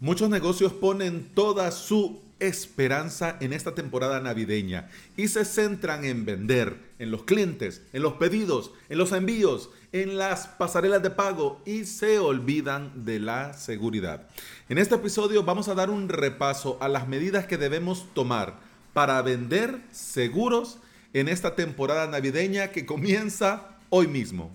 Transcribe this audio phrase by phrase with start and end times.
[0.00, 6.76] Muchos negocios ponen toda su esperanza en esta temporada navideña y se centran en vender,
[7.00, 11.84] en los clientes, en los pedidos, en los envíos, en las pasarelas de pago y
[11.84, 14.28] se olvidan de la seguridad.
[14.68, 18.60] En este episodio vamos a dar un repaso a las medidas que debemos tomar
[18.92, 20.78] para vender seguros
[21.12, 24.54] en esta temporada navideña que comienza hoy mismo.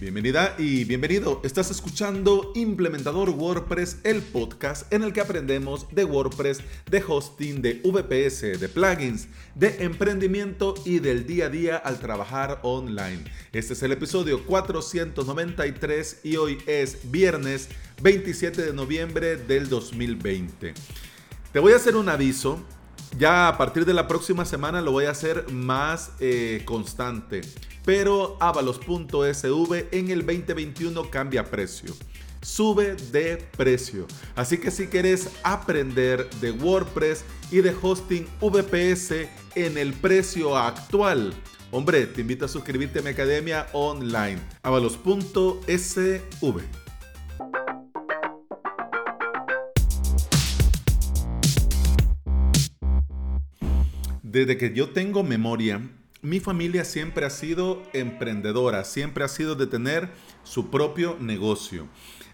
[0.00, 1.40] Bienvenida y bienvenido.
[1.44, 7.80] Estás escuchando Implementador WordPress, el podcast en el que aprendemos de WordPress, de hosting, de
[7.84, 13.22] VPS, de plugins, de emprendimiento y del día a día al trabajar online.
[13.52, 17.68] Este es el episodio 493 y hoy es viernes
[18.02, 20.74] 27 de noviembre del 2020.
[21.52, 22.60] Te voy a hacer un aviso.
[23.18, 27.42] Ya a partir de la próxima semana lo voy a hacer más eh, constante
[27.84, 31.94] pero avalos.sv en el 2021 cambia precio.
[32.40, 34.06] Sube de precio.
[34.36, 41.32] Así que si quieres aprender de WordPress y de hosting VPS en el precio actual,
[41.70, 46.83] hombre, te invito a suscribirte a mi academia online, avalos.sv.
[54.34, 55.80] Desde que yo tengo memoria,
[56.20, 60.10] mi familia siempre ha sido emprendedora, siempre ha sido de tener
[60.42, 61.86] su propio negocio.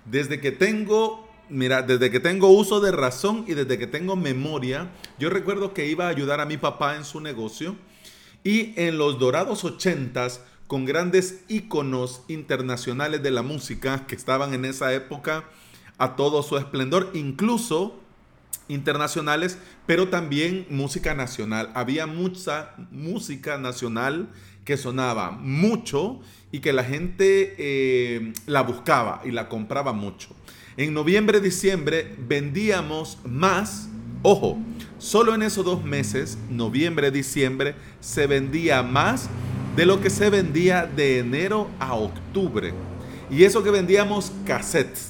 [0.07, 4.91] Desde que tengo, mira, desde que tengo uso de razón y desde que tengo memoria,
[5.19, 7.77] yo recuerdo que iba a ayudar a mi papá en su negocio
[8.43, 14.65] y en los dorados ochentas con grandes íconos internacionales de la música que estaban en
[14.65, 15.45] esa época
[15.99, 18.01] a todo su esplendor, incluso
[18.69, 21.71] internacionales, pero también música nacional.
[21.75, 24.29] Había mucha música nacional
[24.65, 26.21] que sonaba mucho
[26.53, 30.31] y que la gente eh, la buscaba y la compraba mucho.
[30.77, 33.89] En noviembre, diciembre vendíamos más,
[34.23, 34.59] ojo,
[34.99, 39.29] solo en esos dos meses, noviembre, diciembre, se vendía más
[39.77, 42.73] de lo que se vendía de enero a octubre.
[43.31, 45.10] Y eso que vendíamos cassettes,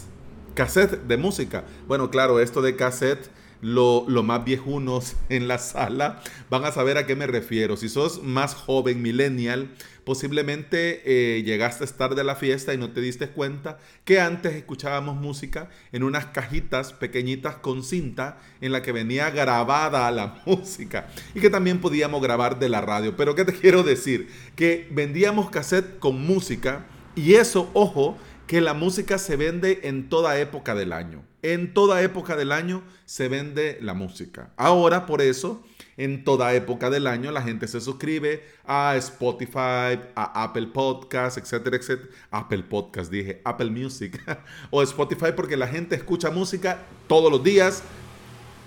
[0.54, 1.64] cassette de música.
[1.86, 3.30] Bueno, claro, esto de cassette
[3.62, 7.76] lo, más viejunos en la sala van a saber a qué me refiero.
[7.76, 9.70] Si sos más joven, millennial,
[10.04, 14.54] posiblemente eh, llegaste a estar de la fiesta y no te diste cuenta que antes
[14.54, 21.08] escuchábamos música en unas cajitas pequeñitas con cinta en la que venía grabada la música
[21.34, 23.16] y que también podíamos grabar de la radio.
[23.16, 24.28] Pero ¿qué te quiero decir?
[24.56, 28.16] Que vendíamos cassette con música y eso, ojo,
[28.50, 31.22] que la música se vende en toda época del año.
[31.40, 34.50] En toda época del año se vende la música.
[34.56, 35.64] Ahora, por eso,
[35.96, 41.76] en toda época del año la gente se suscribe a Spotify, a Apple Podcasts, etcétera,
[41.76, 42.10] etcétera.
[42.32, 44.20] Apple Podcast, dije, Apple Music
[44.70, 47.84] o Spotify porque la gente escucha música todos los días,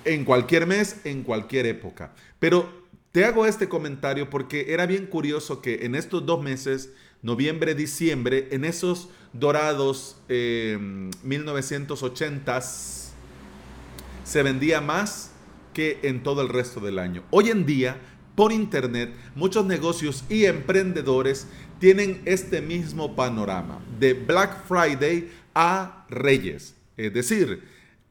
[0.05, 2.13] en cualquier mes, en cualquier época.
[2.39, 6.93] Pero te hago este comentario porque era bien curioso que en estos dos meses
[7.23, 12.63] noviembre, diciembre, en esos dorados 1980s, eh,
[14.23, 15.31] se vendía más
[15.73, 17.23] que en todo el resto del año.
[17.31, 17.97] Hoy en día,
[18.35, 21.47] por internet, muchos negocios y emprendedores
[21.79, 26.75] tienen este mismo panorama, de Black Friday a Reyes.
[26.95, 27.63] Es decir,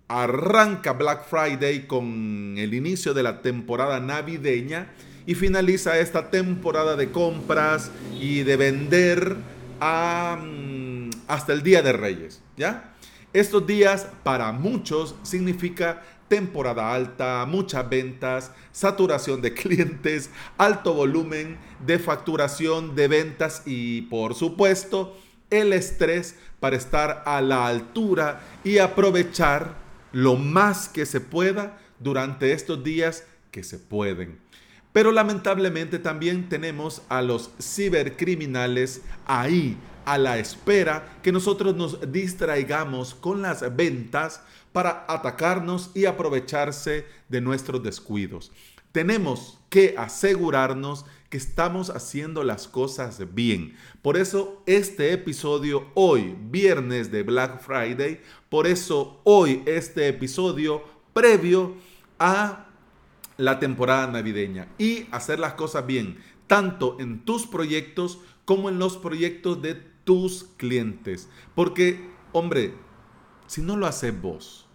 [0.09, 4.89] arranca Black Friday con el inicio de la temporada navideña
[5.27, 7.91] y finaliza esta temporada de compras
[8.21, 9.37] y de vender
[9.81, 12.95] mm, hasta el Día de Reyes, ¿ya?
[13.33, 21.99] Estos días para muchos significa temporada alta, muchas ventas, saturación de clientes, alto volumen de
[21.99, 25.17] facturación de ventas y por supuesto
[25.51, 29.75] el estrés para estar a la altura y aprovechar
[30.13, 34.39] lo más que se pueda durante estos días que se pueden.
[34.93, 43.15] Pero lamentablemente también tenemos a los cibercriminales ahí a la espera que nosotros nos distraigamos
[43.15, 44.43] con las ventas
[44.73, 48.53] para atacarnos y aprovecharse de nuestros descuidos.
[48.91, 53.75] Tenemos que asegurarnos que estamos haciendo las cosas bien.
[54.03, 60.85] Por eso este episodio hoy, viernes de Black Friday, por eso hoy este episodio
[61.15, 61.75] previo
[62.19, 62.67] a
[63.43, 68.97] la temporada navideña y hacer las cosas bien, tanto en tus proyectos como en los
[68.97, 71.29] proyectos de tus clientes.
[71.57, 72.75] Porque, hombre,
[73.49, 74.69] si no lo haces vos,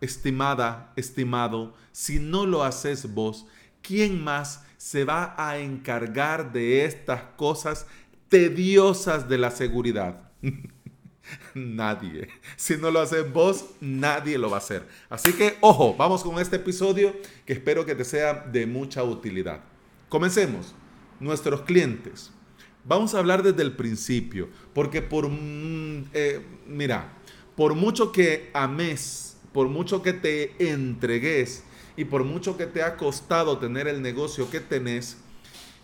[0.00, 3.46] estimada, estimado, si no lo haces vos,
[3.80, 7.86] ¿quién más se va a encargar de estas cosas
[8.28, 10.32] tediosas de la seguridad?
[11.54, 12.28] Nadie.
[12.56, 14.86] Si no lo haces vos, nadie lo va a hacer.
[15.08, 17.14] Así que, ojo, vamos con este episodio
[17.44, 19.60] que espero que te sea de mucha utilidad.
[20.08, 20.74] Comencemos.
[21.20, 22.30] Nuestros clientes.
[22.84, 27.12] Vamos a hablar desde el principio, porque por, mm, eh, mira,
[27.56, 31.64] por mucho que ames, por mucho que te entregues
[31.96, 35.18] y por mucho que te ha costado tener el negocio que tenés,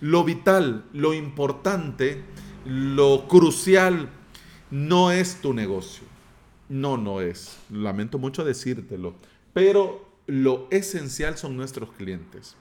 [0.01, 2.23] lo vital, lo importante,
[2.65, 4.09] lo crucial
[4.75, 6.03] no es tu negocio.
[6.69, 7.59] No, no es.
[7.71, 9.15] Lamento mucho decírtelo.
[9.53, 12.57] Pero lo esencial son nuestros clientes.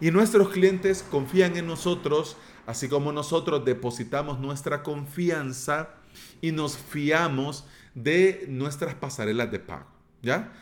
[0.00, 5.96] Y nuestros clientes confían en nosotros, así como nosotros depositamos nuestra confianza
[6.40, 7.64] y nos fiamos
[7.96, 9.88] de nuestras pasarelas de pago.
[10.22, 10.52] ¿Ya?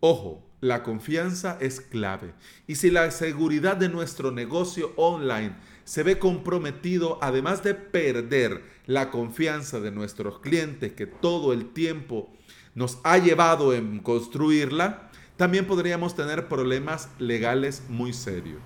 [0.00, 2.34] Ojo, la confianza es clave.
[2.66, 9.10] Y si la seguridad de nuestro negocio online se ve comprometido, además de perder la
[9.10, 12.30] confianza de nuestros clientes que todo el tiempo
[12.74, 18.60] nos ha llevado en construirla, también podríamos tener problemas legales muy serios.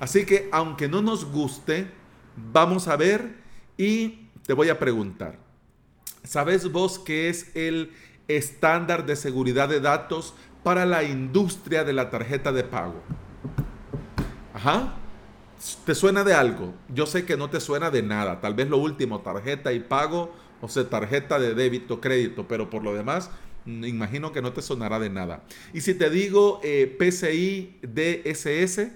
[0.00, 1.86] Así que aunque no nos guste,
[2.52, 3.36] vamos a ver
[3.76, 5.38] y te voy a preguntar,
[6.24, 7.92] ¿sabes vos qué es el
[8.28, 13.02] estándar de seguridad de datos para la industria de la tarjeta de pago?
[14.54, 15.01] Ajá.
[15.84, 16.74] ¿Te suena de algo?
[16.92, 18.40] Yo sé que no te suena de nada.
[18.40, 22.82] Tal vez lo último, tarjeta y pago, o sea, tarjeta de débito, crédito, pero por
[22.82, 23.30] lo demás,
[23.64, 25.44] mm, imagino que no te sonará de nada.
[25.72, 28.90] Y si te digo eh, PCI DSS,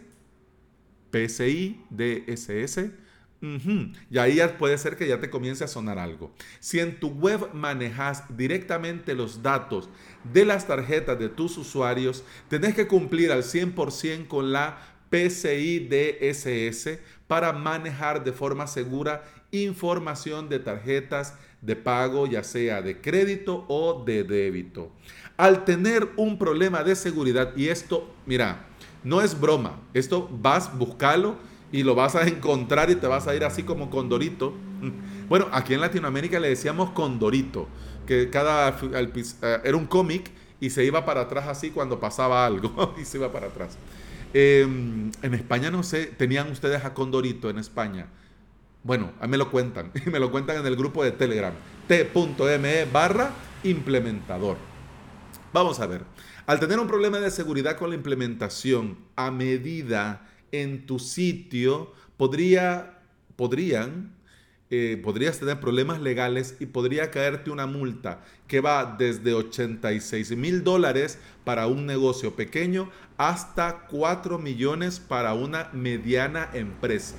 [1.11, 2.91] PCI DSS,
[4.11, 6.33] y ahí puede ser que ya te comience a sonar algo.
[6.59, 9.89] Si en tu web manejas directamente los datos
[10.33, 16.99] de las tarjetas de tus usuarios, tenés que cumplir al 100% con la PCI DSS
[17.27, 24.05] para manejar de forma segura información de tarjetas de pago, ya sea de crédito o
[24.05, 24.91] de débito.
[25.37, 28.67] Al tener un problema de seguridad, y esto, mira,
[29.05, 31.37] no es broma, esto vas, buscarlo
[31.73, 34.55] y lo vas a encontrar y te vas a ir así como Condorito.
[35.29, 37.67] Bueno, aquí en Latinoamérica le decíamos Condorito,
[38.07, 40.31] que cada eh, era un cómic
[40.61, 43.77] y se iba para atrás así cuando pasaba algo y se iba para atrás.
[44.39, 48.09] Em, en España no sé, tenían ustedes a Condorito en España.
[48.83, 49.93] Bueno, a mí me lo cuentan.
[50.07, 51.55] Y me lo cuentan en el grupo de Telegram.
[51.89, 53.31] T.me barra
[53.65, 54.59] implementador.
[55.55, 56.03] Vamos a ver.
[56.45, 62.99] Al tener un problema de seguridad con la implementación a medida en tu sitio, podría,
[63.37, 64.16] podrían
[64.69, 70.65] eh, podrías tener problemas legales y podría caerte una multa que va desde 86 mil
[70.65, 77.15] dólares para un negocio pequeño hasta 4 millones para una mediana empresa.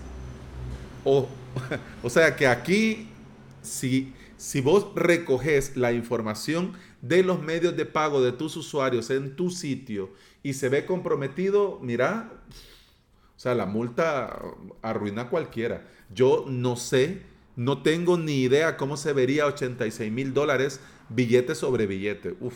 [1.05, 1.29] O,
[2.03, 3.07] o sea que aquí,
[3.61, 9.37] si, si vos recoges la información de los medios de pago de tus usuarios en
[9.37, 10.11] tu sitio
[10.43, 12.29] y se ve comprometido, mira,
[13.37, 14.37] o sea, la multa
[14.81, 15.87] arruina a cualquiera.
[16.13, 17.21] Yo no sé
[17.57, 22.35] no tengo ni idea cómo se vería 86 mil dólares billete sobre billete.
[22.39, 22.53] Uf,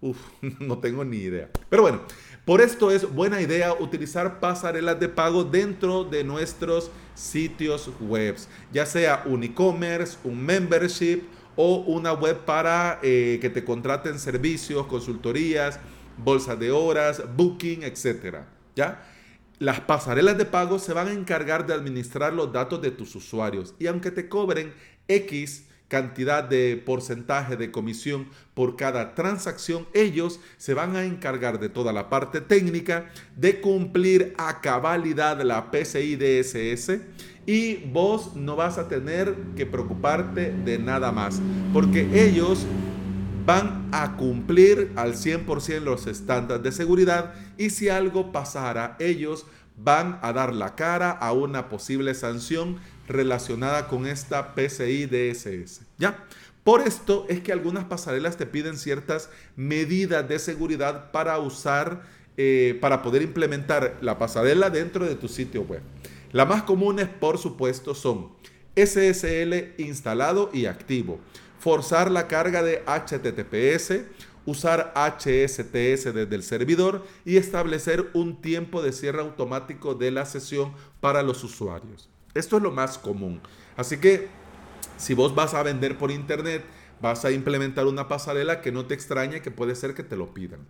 [0.00, 0.16] uf,
[0.60, 1.50] no tengo ni idea.
[1.68, 2.00] Pero bueno,
[2.44, 8.36] por esto es buena idea utilizar pasarelas de pago dentro de nuestros sitios web,
[8.72, 11.22] ya sea un e-commerce, un membership
[11.56, 15.80] o una web para eh, que te contraten servicios, consultorías,
[16.16, 18.46] bolsas de horas, booking, etcétera.
[18.76, 19.02] ¿Ya?
[19.58, 23.74] Las pasarelas de pago se van a encargar de administrar los datos de tus usuarios.
[23.78, 24.74] Y aunque te cobren
[25.08, 31.68] X cantidad de porcentaje de comisión por cada transacción, ellos se van a encargar de
[31.68, 37.00] toda la parte técnica de cumplir a cabalidad la PCI DSS
[37.46, 41.40] y vos no vas a tener que preocuparte de nada más
[41.72, 42.66] porque ellos
[43.46, 50.18] van a cumplir al 100% los estándares de seguridad y si algo pasara, ellos van
[50.22, 55.82] a dar la cara a una posible sanción relacionada con esta PCI DSS.
[55.96, 56.24] ¿Ya?
[56.64, 62.02] Por esto es que algunas pasarelas te piden ciertas medidas de seguridad para usar,
[62.36, 65.82] eh, para poder implementar la pasarela dentro de tu sitio web.
[66.32, 68.32] Las más comunes, por supuesto, son
[68.74, 71.20] SSL instalado y activo
[71.66, 74.04] forzar la carga de HTTPS,
[74.44, 80.72] usar HSTS desde el servidor y establecer un tiempo de cierre automático de la sesión
[81.00, 82.08] para los usuarios.
[82.34, 83.40] Esto es lo más común.
[83.76, 84.28] Así que
[84.96, 86.64] si vos vas a vender por internet,
[87.02, 90.32] vas a implementar una pasarela que no te extrañe que puede ser que te lo
[90.32, 90.60] pidan.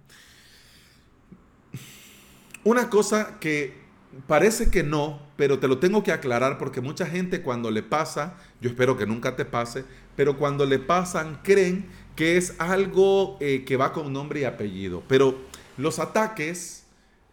[2.65, 3.86] Una cosa que
[4.27, 8.37] parece que no, pero te lo tengo que aclarar porque mucha gente cuando le pasa,
[8.61, 9.85] yo espero que nunca te pase,
[10.17, 15.03] pero cuando le pasan creen que es algo eh, que va con nombre y apellido.
[15.09, 15.37] Pero
[15.77, 16.87] los ataques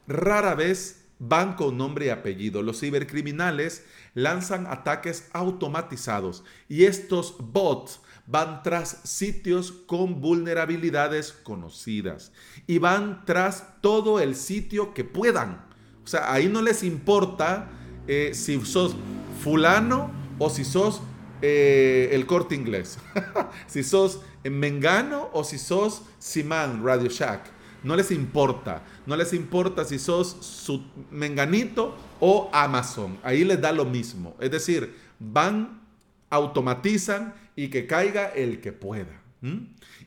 [0.07, 2.61] rara vez van con nombre y apellido.
[2.61, 12.31] Los cibercriminales lanzan ataques automatizados y estos bots van tras sitios con vulnerabilidades conocidas
[12.67, 15.72] y van tras todo el sitio que puedan.
[16.03, 17.69] O sea, ahí no les importa
[18.07, 18.95] eh, si sos
[19.41, 21.01] fulano o si sos
[21.41, 22.97] eh, el corte inglés,
[23.67, 27.51] si sos Mengano o si sos Simán Radio Shack.
[27.83, 28.83] No les importa.
[29.05, 33.17] No les importa si sos su Menganito o Amazon.
[33.23, 34.35] Ahí les da lo mismo.
[34.39, 35.81] Es decir, van,
[36.29, 39.21] automatizan y que caiga el que pueda.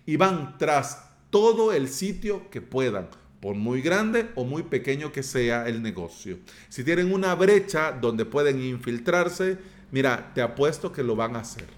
[0.06, 3.08] Y van tras todo el sitio que puedan,
[3.46, 6.40] por muy grande o muy pequeño que sea el negocio.
[6.68, 9.56] Si tienen una brecha donde pueden infiltrarse,
[9.92, 11.68] mira, te apuesto que lo van a hacer.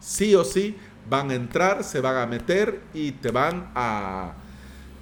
[0.00, 0.74] Sí o sí,
[1.10, 4.32] van a entrar, se van a meter y te van a,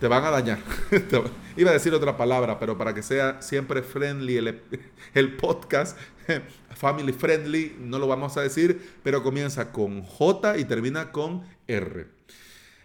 [0.01, 0.59] te van a dañar.
[1.57, 4.63] Iba a decir otra palabra, pero para que sea siempre friendly el,
[5.15, 5.97] el, podcast,
[6.75, 12.09] family friendly, no lo vamos a decir, pero comienza con J y termina con R.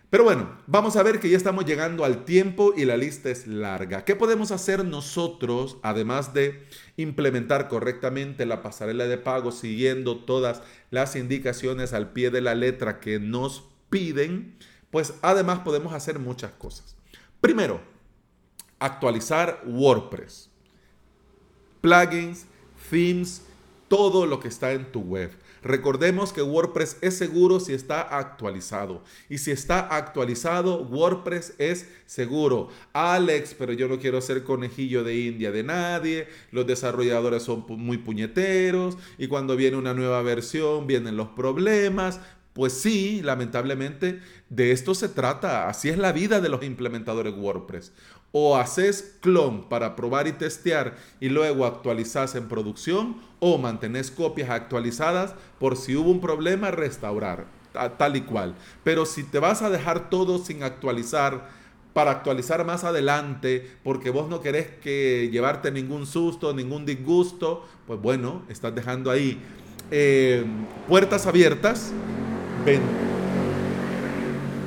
[0.09, 3.47] Pero bueno, vamos a ver que ya estamos llegando al tiempo y la lista es
[3.47, 4.05] larga.
[4.05, 6.63] ¿Qué podemos hacer nosotros, además de
[6.95, 12.99] implementar correctamente la pasarela de pago siguiendo todas las indicaciones al pie de la letra
[12.99, 14.57] que nos piden?
[14.91, 16.95] Pues además podemos hacer muchas cosas.
[17.41, 17.81] Primero,
[18.79, 20.49] actualizar WordPress.
[21.81, 22.45] Plugins,
[22.89, 23.41] themes,
[23.87, 25.31] todo lo que está en tu web.
[25.65, 29.03] Recordemos que WordPress es seguro si está actualizado.
[29.29, 32.69] Y si está actualizado, WordPress es seguro.
[32.93, 36.27] Alex, pero yo no quiero ser conejillo de India de nadie.
[36.51, 38.95] Los desarrolladores son muy puñeteros.
[39.17, 42.19] Y cuando viene una nueva versión, vienen los problemas.
[42.53, 44.19] Pues sí, lamentablemente,
[44.49, 45.67] de esto se trata.
[45.67, 47.91] Así es la vida de los implementadores WordPress
[48.37, 54.49] o haces clon para probar y testear y luego actualizas en producción o mantenés copias
[54.49, 57.45] actualizadas por si hubo un problema restaurar
[57.97, 58.55] tal y cual.
[58.83, 61.47] Pero si te vas a dejar todo sin actualizar
[61.93, 68.01] para actualizar más adelante porque vos no querés que llevarte ningún susto, ningún disgusto, pues
[68.01, 69.39] bueno, estás dejando ahí
[69.91, 70.43] eh,
[70.89, 71.93] puertas abiertas.
[72.65, 72.81] Ven.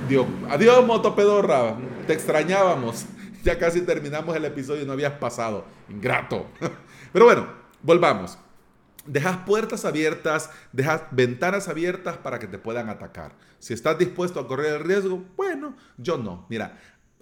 [0.08, 0.24] Dios.
[0.48, 1.76] Adiós, motopedorra.
[2.06, 3.04] Te extrañábamos.
[3.56, 5.64] Casi terminamos el episodio y no habías pasado.
[5.88, 6.46] Ingrato.
[7.12, 7.46] Pero bueno,
[7.82, 8.38] volvamos.
[9.06, 13.32] Dejas puertas abiertas, dejas ventanas abiertas para que te puedan atacar.
[13.58, 16.46] Si estás dispuesto a correr el riesgo, bueno, yo no.
[16.50, 16.78] Mira,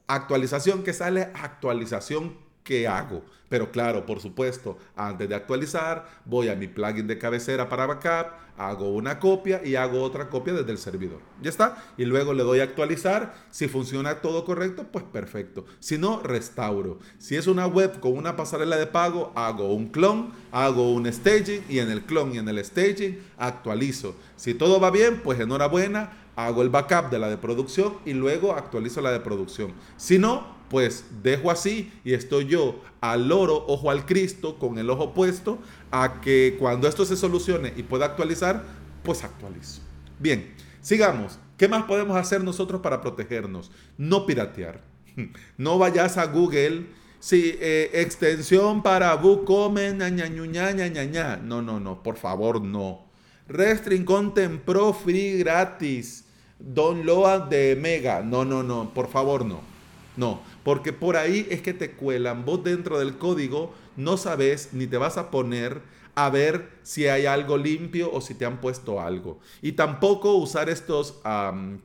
[0.08, 3.22] actualización que sale, actualización ¿qué hago?
[3.48, 8.32] Pero claro, por supuesto, antes de actualizar, voy a mi plugin de cabecera para backup,
[8.58, 11.20] hago una copia y hago otra copia desde el servidor.
[11.40, 11.76] Ya está.
[11.96, 13.34] Y luego le doy a actualizar.
[13.50, 15.64] Si funciona todo correcto, pues perfecto.
[15.78, 16.98] Si no, restauro.
[17.18, 21.62] Si es una web con una pasarela de pago, hago un clon, hago un staging
[21.68, 24.16] y en el clon y en el staging actualizo.
[24.34, 28.54] Si todo va bien, pues enhorabuena, hago el backup de la de producción y luego
[28.54, 29.72] actualizo la de producción.
[29.96, 34.90] Si no, pues dejo así y estoy yo al oro, ojo al Cristo, con el
[34.90, 35.58] ojo puesto,
[35.90, 38.64] a que cuando esto se solucione y pueda actualizar,
[39.02, 39.80] pues actualizo.
[40.18, 41.38] Bien, sigamos.
[41.56, 43.70] ¿Qué más podemos hacer nosotros para protegernos?
[43.96, 44.82] No piratear.
[45.56, 46.86] No vayas a Google.
[47.18, 53.06] Sí, eh, extensión para WooCommerce, ña, ña, No, no, no, por favor, no.
[53.48, 56.26] Restring Content Pro Free gratis.
[56.58, 58.22] Download de Mega.
[58.22, 59.75] No, no, no, por favor, no.
[60.16, 62.44] No, porque por ahí es que te cuelan.
[62.44, 65.82] Vos dentro del código no sabes ni te vas a poner
[66.14, 69.38] a ver si hay algo limpio o si te han puesto algo.
[69.60, 71.20] Y tampoco usar estos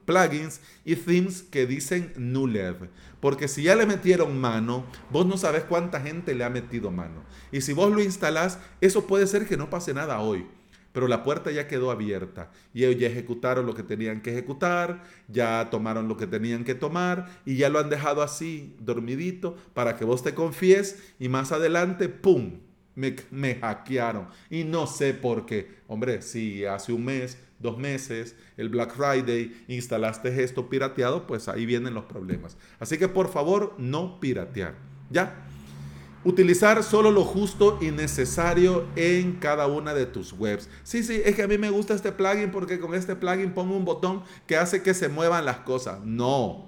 [0.06, 2.90] plugins y themes que dicen nulev.
[3.20, 7.24] Porque si ya le metieron mano, vos no sabes cuánta gente le ha metido mano.
[7.52, 10.48] Y si vos lo instalás, eso puede ser que no pase nada hoy
[10.92, 15.04] pero la puerta ya quedó abierta y ellos ya ejecutaron lo que tenían que ejecutar,
[15.28, 19.98] ya tomaron lo que tenían que tomar y ya lo han dejado así, dormidito, para
[19.98, 22.60] que vos te confíes y más adelante, ¡pum!
[22.94, 25.80] Me, me hackearon y no sé por qué.
[25.88, 31.66] Hombre, si hace un mes, dos meses, el Black Friday, instalaste esto pirateado, pues ahí
[31.66, 32.58] vienen los problemas.
[32.80, 34.76] Así que por favor, no piratear.
[35.10, 35.46] ¿Ya?
[36.24, 40.70] Utilizar solo lo justo y necesario en cada una de tus webs.
[40.84, 43.76] Sí, sí, es que a mí me gusta este plugin porque con este plugin pongo
[43.76, 46.00] un botón que hace que se muevan las cosas.
[46.06, 46.68] No,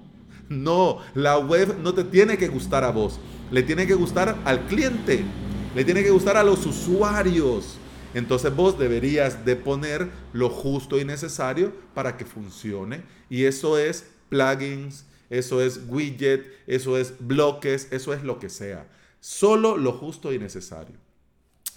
[0.50, 3.19] no, la web no te tiene que gustar a vos,
[3.51, 5.24] le tiene que gustar al cliente.
[5.75, 7.77] le tiene que gustar a los usuarios.
[8.13, 13.03] Entonces vos deberías de poner lo justo y necesario para que funcione.
[13.29, 18.88] Y eso es plugins, eso es widget, eso es bloques, eso es lo que sea.
[19.24, 20.98] Solo lo justo y necesario.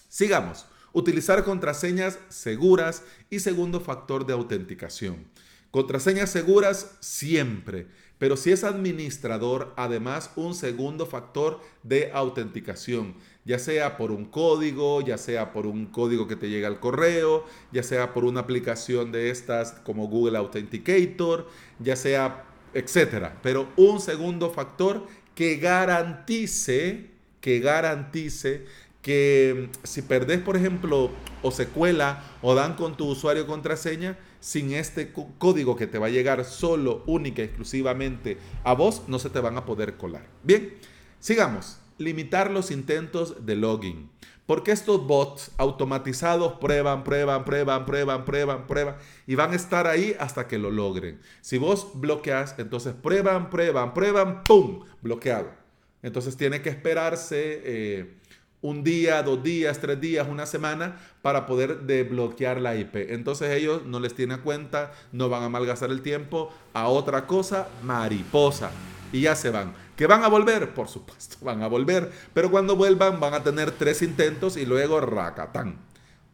[0.09, 0.67] Sigamos.
[0.93, 5.29] Utilizar contraseñas seguras y segundo factor de autenticación.
[5.71, 7.87] Contraseñas seguras siempre,
[8.19, 15.00] pero si es administrador, además un segundo factor de autenticación, ya sea por un código,
[15.03, 19.12] ya sea por un código que te llega al correo, ya sea por una aplicación
[19.12, 21.47] de estas como Google Authenticator,
[21.79, 23.38] ya sea, etcétera.
[23.41, 27.15] Pero un segundo factor que garantice,
[27.47, 28.67] que garantice
[29.03, 31.12] que mm, si perdés, por ejemplo,
[31.43, 36.11] o secuela o dan con tu usuario contraseña, sin este código que te va a
[36.11, 40.26] llegar solo, única, exclusivamente a vos, no se te van a poder colar.
[40.43, 40.75] Bien,
[41.21, 41.79] sigamos.
[41.99, 44.11] Limitar los intentos de login.
[44.45, 50.17] Porque estos bots automatizados prueban, prueban, prueban, prueban, prueban, prueban y van a estar ahí
[50.19, 51.21] hasta que lo logren.
[51.43, 54.85] Si vos bloqueas, entonces prueban, prueban, prueban, ¡pum!
[55.00, 55.66] Bloqueado.
[56.07, 58.15] Entonces tiene que esperarse eh,
[58.61, 63.11] un día, dos días, tres días, una semana para poder desbloquear la IP.
[63.11, 67.67] Entonces ellos no les tienen cuenta, no van a malgastar el tiempo a otra cosa,
[67.83, 68.71] mariposa.
[69.13, 69.75] Y ya se van.
[69.97, 70.75] ¿Que van a volver?
[70.75, 72.13] Por supuesto, van a volver.
[72.33, 75.77] Pero cuando vuelvan van a tener tres intentos y luego racatán.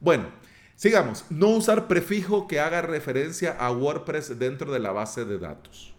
[0.01, 0.27] Bueno,
[0.77, 1.25] sigamos.
[1.31, 5.95] No usar prefijo que haga referencia a WordPress dentro de la base de datos.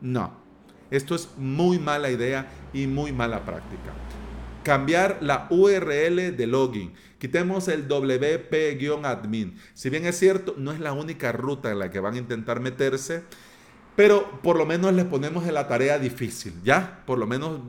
[0.00, 0.43] No.
[0.90, 3.92] Esto es muy mala idea y muy mala práctica
[4.64, 6.94] cambiar la URL de login.
[7.18, 9.54] Quitemos el WP-admin.
[9.74, 12.58] Si bien es cierto, no es la única ruta en la que van a intentar
[12.58, 13.22] meterse,
[13.94, 17.02] pero por lo menos les ponemos en la tarea difícil, ¿ya?
[17.06, 17.60] Por lo menos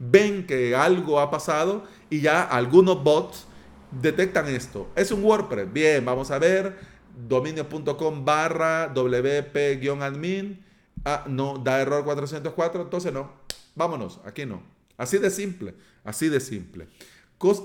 [0.00, 3.46] ven que algo ha pasado y ya algunos bots
[3.92, 4.90] detectan esto.
[4.96, 5.72] Es un WordPress.
[5.72, 6.98] Bien, vamos a ver.
[7.28, 10.67] Dominio.com barra WP-admin.
[11.04, 13.30] Ah, no, da error 404, entonces no.
[13.74, 14.62] Vámonos, aquí no.
[14.96, 15.74] Así de simple.
[16.04, 16.88] Así de simple.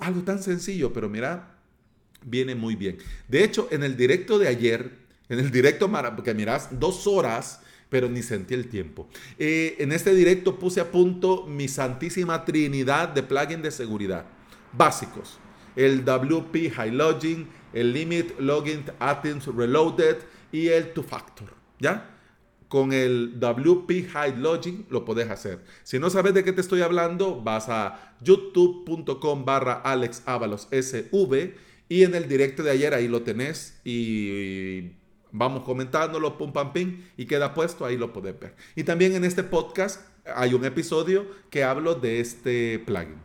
[0.01, 1.55] algo tan sencillo, pero mira,
[2.23, 2.97] viene muy bien.
[3.27, 4.91] De hecho, en el directo de ayer,
[5.29, 9.07] en el directo, porque mirás, dos horas, pero ni sentí el tiempo.
[9.37, 14.25] Eh, en este directo puse a punto mi santísima trinidad de plugin de seguridad
[14.71, 15.39] básicos.
[15.75, 20.17] El WP High Login, el Limit Login Items Reloaded
[20.51, 21.53] y el Two Factor.
[21.79, 22.12] ¿Ya?
[22.73, 25.59] Con el WP Hide Login lo podés hacer.
[25.83, 31.53] Si no sabes de qué te estoy hablando, vas a youtube.com barra SV
[31.87, 34.93] y en el directo de ayer ahí lo tenés y
[35.31, 38.55] vamos comentándolo, pum pam pim, y queda puesto, ahí lo podés ver.
[38.75, 43.17] Y también en este podcast hay un episodio que hablo de este plugin.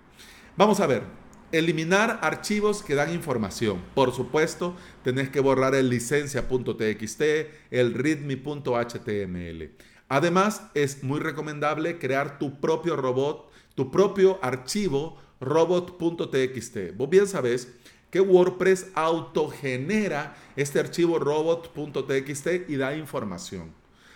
[0.59, 1.05] Vamos a ver,
[1.51, 3.83] Eliminar archivos que dan información.
[3.95, 7.23] Por supuesto, tenés que borrar el licencia.txt,
[7.71, 9.71] el readme.html.
[10.09, 16.97] Además, es muy recomendable crear tu propio robot, tu propio archivo robot.txt.
[16.97, 17.69] Vos bien sabés
[18.11, 23.73] que WordPress autogenera este archivo robot.txt y da información.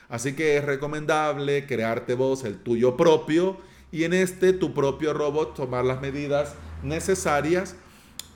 [0.08, 3.56] Así que es recomendable crearte vos el tuyo propio
[3.90, 7.76] y en este tu propio robot tomar las medidas necesarias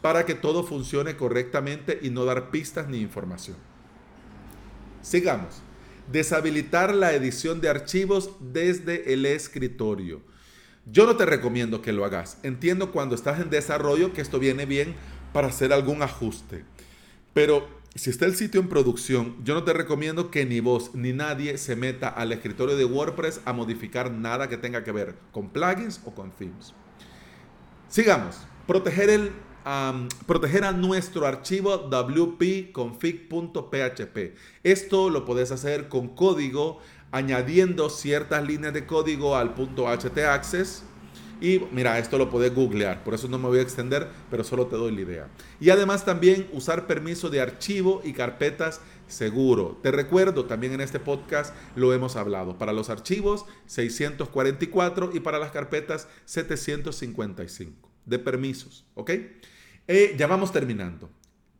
[0.03, 3.57] para que todo funcione correctamente y no dar pistas ni información.
[5.03, 5.63] Sigamos.
[6.11, 10.21] Deshabilitar la edición de archivos desde el escritorio.
[10.85, 12.39] Yo no te recomiendo que lo hagas.
[12.45, 14.95] Entiendo cuando estás en desarrollo que esto viene bien
[15.33, 16.65] para hacer algún ajuste.
[17.35, 21.13] Pero si está el sitio en producción, yo no te recomiendo que ni vos ni
[21.13, 25.51] nadie se meta al escritorio de WordPress a modificar nada que tenga que ver con
[25.51, 26.73] plugins o con themes.
[27.89, 28.37] Sigamos.
[28.67, 29.31] Proteger, el,
[30.27, 34.35] proteger a nuestro archivo wp-config.php.
[34.65, 36.81] Esto lo puedes hacer con código,
[37.13, 40.83] añadiendo ciertas líneas de código al punto htaccess.
[41.41, 44.67] Y mira, esto lo puedes googlear, por eso no me voy a extender, pero solo
[44.67, 45.29] te doy la idea.
[45.61, 49.79] Y además también usar permiso de archivo y carpetas seguro.
[49.83, 52.59] Te recuerdo, también en este podcast lo hemos hablado.
[52.59, 58.85] Para los archivos 644 y para las carpetas 755 de permisos.
[58.95, 59.11] ¿Ok?
[59.89, 61.11] Eh, ya vamos terminando.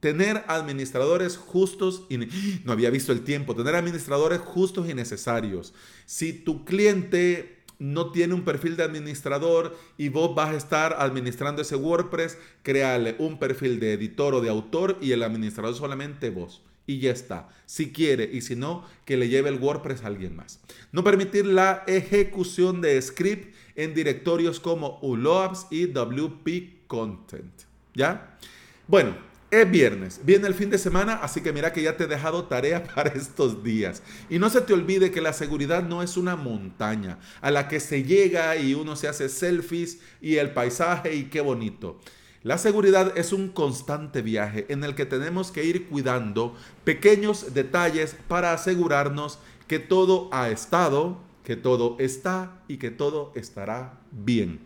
[0.01, 2.19] Tener administradores justos y
[2.65, 3.55] no había visto el tiempo.
[3.55, 5.75] Tener administradores justos y necesarios.
[6.05, 11.63] Si tu cliente no tiene un perfil de administrador y vos vas a estar administrando
[11.63, 16.63] ese WordPress, créale un perfil de editor o de autor y el administrador solamente vos
[16.87, 17.49] y ya está.
[17.67, 20.61] Si quiere y si no, que le lleve el WordPress a alguien más.
[20.93, 27.53] No permitir la ejecución de script en directorios como ULOAPS y WP Content.
[27.95, 28.39] ¿Ya?
[28.87, 29.17] Bueno,
[29.51, 32.45] es viernes, viene el fin de semana, así que mira que ya te he dejado
[32.45, 34.03] tarea para estos días.
[34.29, 37.81] Y no se te olvide que la seguridad no es una montaña a la que
[37.81, 42.01] se llega y uno se hace selfies y el paisaje y qué bonito.
[42.47, 46.55] La seguridad es un constante viaje en el que tenemos que ir cuidando
[46.85, 53.99] pequeños detalles para asegurarnos que todo ha estado, que todo está y que todo estará
[54.13, 54.61] bien.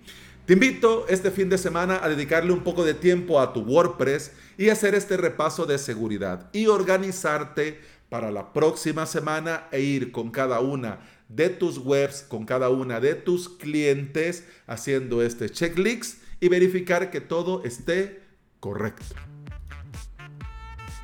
[0.45, 4.33] Te invito este fin de semana a dedicarle un poco de tiempo a tu WordPress
[4.59, 10.31] y hacer este repaso de seguridad y organizarte para la próxima semana e ir con
[10.31, 16.49] cada una de tus webs, con cada una de tus clientes haciendo este checklist y
[16.49, 18.23] verificar que todo esté
[18.59, 19.15] correcto.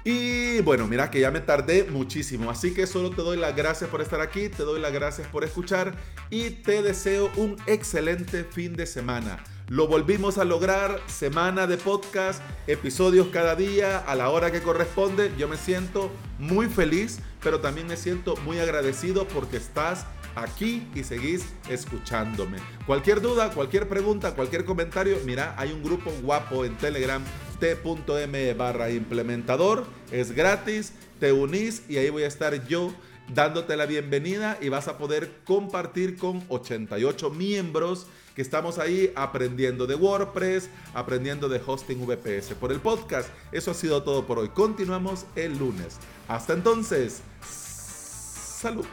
[0.05, 3.90] Y bueno, mira que ya me tardé muchísimo, así que solo te doy las gracias
[3.90, 5.96] por estar aquí, te doy las gracias por escuchar
[6.31, 9.42] y te deseo un excelente fin de semana.
[9.68, 15.33] Lo volvimos a lograr, semana de podcast, episodios cada día a la hora que corresponde.
[15.37, 20.04] Yo me siento muy feliz, pero también me siento muy agradecido porque estás
[20.35, 22.59] aquí y seguís escuchándome.
[22.88, 27.22] Cualquier duda, cualquier pregunta, cualquier comentario, mira, hay un grupo guapo en Telegram,
[27.61, 32.92] t.m barra implementador, es gratis, te unís y ahí voy a estar yo
[33.34, 39.86] dándote la bienvenida y vas a poder compartir con 88 miembros que estamos ahí aprendiendo
[39.86, 43.30] de WordPress, aprendiendo de hosting VPS por el podcast.
[43.50, 44.50] Eso ha sido todo por hoy.
[44.50, 45.98] Continuamos el lunes.
[46.28, 48.84] Hasta entonces, salud.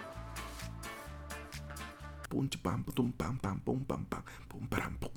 [2.30, 4.06] Punch pam pum pam pam pum pam
[4.48, 5.12] pum pam pum